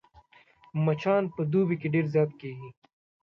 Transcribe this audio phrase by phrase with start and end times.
[0.85, 2.69] مچان په دوبي کې ډېر زيات کېږي